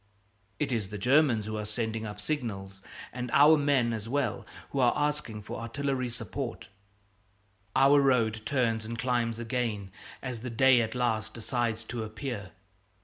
[0.57, 2.81] It is the Germans who are sending up signals,
[3.13, 6.69] and our men as well who are asking for artillery support.
[7.75, 9.91] Our road turns and climbs again
[10.23, 12.49] as the day at last decides to appear.